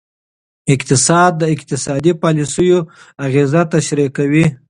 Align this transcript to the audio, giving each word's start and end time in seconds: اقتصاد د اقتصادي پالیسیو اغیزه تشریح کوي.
اقتصاد 0.73 1.31
د 1.41 1.43
اقتصادي 1.55 2.11
پالیسیو 2.23 2.77
اغیزه 3.25 3.61
تشریح 3.75 4.09
کوي. 4.17 4.45